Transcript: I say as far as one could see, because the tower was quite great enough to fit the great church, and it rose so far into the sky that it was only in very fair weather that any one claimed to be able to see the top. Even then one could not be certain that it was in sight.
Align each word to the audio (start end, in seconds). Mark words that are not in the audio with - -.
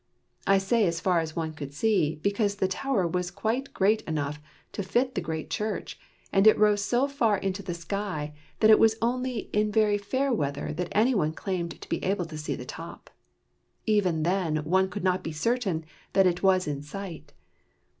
I 0.47 0.57
say 0.57 0.87
as 0.87 0.99
far 0.99 1.19
as 1.19 1.35
one 1.35 1.53
could 1.53 1.75
see, 1.75 2.15
because 2.23 2.55
the 2.55 2.67
tower 2.67 3.07
was 3.07 3.29
quite 3.29 3.71
great 3.71 4.01
enough 4.07 4.41
to 4.71 4.81
fit 4.81 5.13
the 5.13 5.21
great 5.21 5.51
church, 5.51 5.99
and 6.33 6.47
it 6.47 6.57
rose 6.57 6.83
so 6.83 7.07
far 7.07 7.37
into 7.37 7.61
the 7.61 7.75
sky 7.75 8.33
that 8.61 8.71
it 8.71 8.79
was 8.79 8.95
only 8.99 9.51
in 9.53 9.71
very 9.71 9.99
fair 9.99 10.33
weather 10.33 10.73
that 10.73 10.87
any 10.91 11.13
one 11.13 11.33
claimed 11.33 11.79
to 11.79 11.87
be 11.87 12.03
able 12.03 12.25
to 12.25 12.37
see 12.39 12.55
the 12.55 12.65
top. 12.65 13.11
Even 13.85 14.23
then 14.23 14.63
one 14.63 14.89
could 14.89 15.03
not 15.03 15.23
be 15.23 15.31
certain 15.31 15.85
that 16.13 16.25
it 16.25 16.41
was 16.41 16.65
in 16.67 16.81
sight. 16.81 17.33